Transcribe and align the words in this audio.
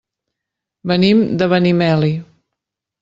Venim 0.91 1.21
de 1.41 1.49
Benimeli. 1.53 2.13